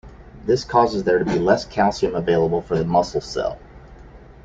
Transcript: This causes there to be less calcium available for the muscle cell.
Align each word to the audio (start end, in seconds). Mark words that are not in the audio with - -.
This 0.47 0.63
causes 0.63 1.03
there 1.03 1.19
to 1.19 1.25
be 1.25 1.37
less 1.37 1.63
calcium 1.63 2.15
available 2.15 2.63
for 2.63 2.75
the 2.75 2.83
muscle 2.83 3.21
cell. 3.21 3.59